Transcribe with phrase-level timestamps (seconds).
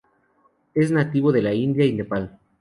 [0.73, 2.39] Es nativo de la India y Nepal.